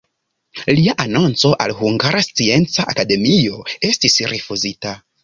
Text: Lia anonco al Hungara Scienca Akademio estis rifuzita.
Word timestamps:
Lia 0.77 0.93
anonco 1.03 1.51
al 1.65 1.73
Hungara 1.81 2.21
Scienca 2.29 2.87
Akademio 2.95 3.61
estis 3.91 4.17
rifuzita. 4.33 4.97